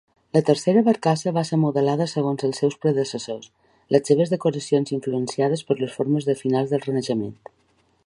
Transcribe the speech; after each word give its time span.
La 0.35 0.41
tercera 0.45 0.81
barcassa 0.85 1.33
va 1.35 1.43
ser 1.49 1.59
modelada 1.65 2.07
segons 2.13 2.47
els 2.49 2.63
seus 2.63 2.79
predecessors, 2.87 3.51
les 3.97 4.11
seves 4.13 4.35
decoracions 4.35 4.97
influenciades 4.99 5.67
per 5.69 5.81
les 5.85 5.97
formes 6.01 6.31
de 6.33 6.41
finals 6.45 6.75
del 6.77 6.87
Renaixement. 6.91 7.35